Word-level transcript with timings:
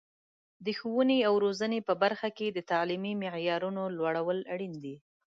د 0.65 0.67
ښوونې 0.79 1.17
او 1.27 1.33
روزنې 1.45 1.79
په 1.87 1.93
برخه 2.03 2.29
کې 2.37 2.47
د 2.51 2.59
تعلیمي 2.71 3.13
معیارونو 3.21 3.83
لوړول 3.97 4.39
اړین 4.53 4.73
دي. 4.83 4.95